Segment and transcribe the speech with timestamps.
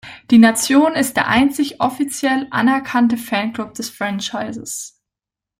[0.31, 4.99] Die Nation ist der einzig offiziell anerkannte Fanklub des Franchises.